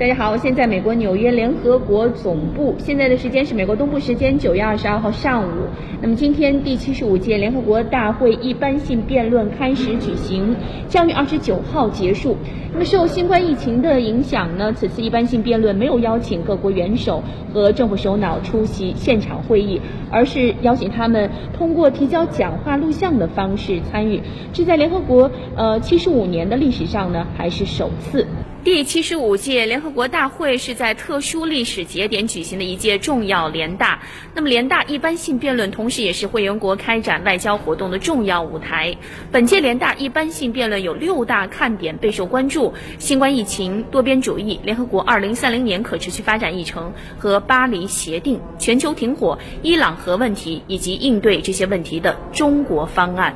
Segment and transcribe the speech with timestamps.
[0.00, 5.50] 大家好，现在美国纽约联合国总部，现在的时间是美国东部时间九月二十二号上午。
[6.00, 10.56] 那么今天第七十五届联合国大会一般性辩论开始举行，
[10.88, 12.34] 将于二十九号结束。
[12.72, 17.22] 那么受新冠疫情的影响呢，此次一般性辩论没有邀请各国元首
[17.52, 19.78] 和政府首脑出席现场会议，
[20.10, 24.22] 而是邀请他们通过提交讲话录像的方式参与。
[24.54, 28.26] 这在联合国呃七十五年的历史上呢，还是首次。
[28.62, 34.00] 第七十五届联合国大会是在特殊历史节点举行的一届重要联大。
[34.34, 38.96] 那么，联大一般性辩论同时也是会员国开展外交活动的重要舞台。
[39.30, 53.34] 本届联大一般性辩论有六大看点备受关注：新冠疫情、多边主义、联合国二零三零年可持续发展议程和巴黎协定、全球停火、伊朗核问题以及应对这些问题的中国方案。